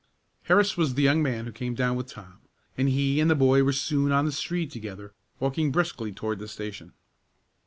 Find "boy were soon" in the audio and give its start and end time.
3.35-4.11